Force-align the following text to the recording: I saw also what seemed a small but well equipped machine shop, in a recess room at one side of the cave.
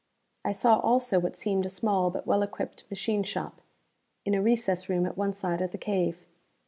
I 0.43 0.51
saw 0.51 0.79
also 0.79 1.19
what 1.19 1.37
seemed 1.37 1.63
a 1.67 1.69
small 1.69 2.09
but 2.09 2.25
well 2.25 2.41
equipped 2.41 2.89
machine 2.89 3.21
shop, 3.21 3.61
in 4.25 4.33
a 4.33 4.41
recess 4.41 4.89
room 4.89 5.05
at 5.05 5.15
one 5.15 5.35
side 5.35 5.61
of 5.61 5.69
the 5.69 5.77
cave. 5.77 6.25